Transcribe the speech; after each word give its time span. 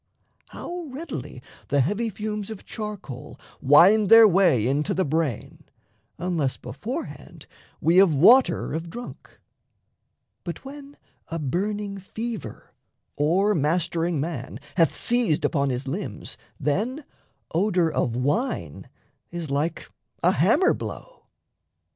How 0.47 0.85
readily 0.87 1.43
The 1.67 1.81
heavy 1.81 2.09
fumes 2.09 2.49
of 2.49 2.65
charcoal 2.65 3.39
wind 3.61 4.09
their 4.09 4.27
way 4.27 4.65
Into 4.65 4.95
the 4.95 5.05
brain, 5.05 5.63
unless 6.17 6.57
beforehand 6.57 7.45
we 7.79 7.99
Of 7.99 8.15
water 8.15 8.73
've 8.73 8.89
drunk. 8.89 9.39
But 10.43 10.65
when 10.65 10.97
a 11.27 11.37
burning 11.37 11.99
fever, 11.99 12.73
O'ermastering 13.19 14.19
man, 14.19 14.59
hath 14.75 14.97
seized 14.97 15.45
upon 15.45 15.69
his 15.69 15.87
limbs, 15.87 16.35
Then 16.59 17.03
odour 17.53 17.91
of 17.91 18.15
wine 18.15 18.89
is 19.29 19.51
like 19.51 19.87
a 20.23 20.31
hammer 20.31 20.73
blow. 20.73 21.25